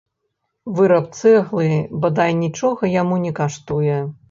[0.79, 1.67] Выраб цэглы
[2.07, 4.03] бадай нічога яму не каштуе.